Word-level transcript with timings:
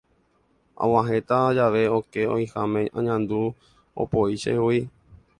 Ag̃uahẽta 0.85 1.37
jave 1.57 1.83
okẽ 1.97 2.25
oĩháme 2.35 2.81
añandu 2.99 3.41
opoi 4.05 4.41
chehegui. 4.41 4.81